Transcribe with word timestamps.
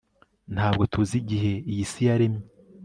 Ntabwo 0.55 0.83
tuzi 0.91 1.15
igihe 1.21 1.51
iyi 1.71 1.85
si 1.91 2.01
yaremye 2.07 2.43